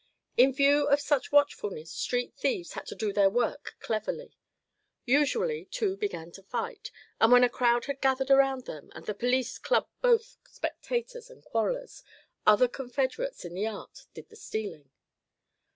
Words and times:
In 0.35 0.51
view 0.51 0.87
of 0.87 0.99
such 0.99 1.31
watchfulness 1.31 1.91
street 1.91 2.33
thieves 2.35 2.73
had 2.73 2.87
to 2.87 2.95
do 2.95 3.13
their 3.13 3.29
work 3.29 3.75
cleverly. 3.79 4.35
Usually 5.05 5.65
two 5.65 5.95
began 5.95 6.31
to 6.31 6.41
fight, 6.41 6.89
and 7.19 7.31
when 7.31 7.43
a 7.43 7.49
crowd 7.49 7.85
had 7.85 8.01
gathered 8.01 8.31
around 8.31 8.65
them 8.65 8.89
and 8.95 9.05
the 9.05 9.13
police 9.13 9.59
clubbed 9.59 9.91
both 10.01 10.37
spectators 10.47 11.29
and 11.29 11.45
quarrellers, 11.45 12.03
other 12.47 12.67
confederates 12.67 13.45
in 13.45 13.53
the 13.53 13.67
art 13.67 14.07
did 14.15 14.29
the 14.29 14.35
stealing. 14.35 14.89